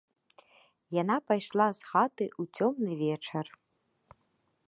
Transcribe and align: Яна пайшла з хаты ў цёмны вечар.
Яна 1.01 1.17
пайшла 1.31 1.67
з 1.79 1.91
хаты 1.91 2.25
ў 2.41 2.59
цёмны 2.59 2.93
вечар. 3.05 3.45